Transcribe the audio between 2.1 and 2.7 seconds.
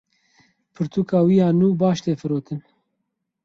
firotin.